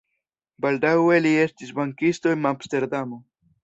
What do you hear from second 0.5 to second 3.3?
Baldaŭe li estis bankisto en Amsterdamo.